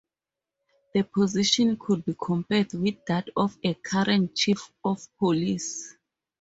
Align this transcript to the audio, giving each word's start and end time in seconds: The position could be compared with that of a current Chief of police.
The 0.95 1.03
position 1.03 1.77
could 1.79 2.03
be 2.05 2.15
compared 2.19 2.73
with 2.73 3.05
that 3.05 3.29
of 3.37 3.55
a 3.63 3.75
current 3.75 4.35
Chief 4.35 4.71
of 4.83 4.99
police. 5.19 5.95